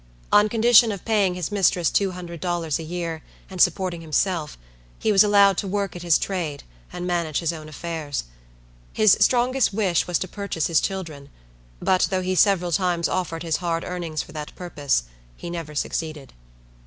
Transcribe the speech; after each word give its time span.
On 0.31 0.49
condition 0.49 0.91
of 0.91 1.05
paying 1.05 1.35
his 1.35 1.51
mistress 1.51 1.91
two 1.91 2.09
hundred 2.13 2.39
dollars 2.39 2.79
a 2.79 2.83
year, 2.83 3.21
and 3.51 3.61
supporting 3.61 4.01
himself, 4.01 4.57
he 4.97 5.11
was 5.11 5.23
allowed 5.23 5.59
to 5.59 5.67
work 5.67 5.95
at 5.95 6.01
his 6.01 6.17
trade, 6.17 6.63
and 6.91 7.05
manage 7.05 7.37
his 7.37 7.53
own 7.53 7.69
affairs. 7.69 8.23
His 8.93 9.15
strongest 9.19 9.71
wish 9.73 10.07
was 10.07 10.17
to 10.17 10.27
purchase 10.27 10.65
his 10.65 10.81
children; 10.81 11.29
but, 11.79 12.07
though 12.09 12.23
he 12.23 12.33
several 12.33 12.71
times 12.71 13.07
offered 13.07 13.43
his 13.43 13.57
hard 13.57 13.83
earnings 13.83 14.23
for 14.23 14.31
that 14.31 14.55
purpose, 14.55 15.03
he 15.37 15.51
never 15.51 15.75
succeeded. 15.75 16.33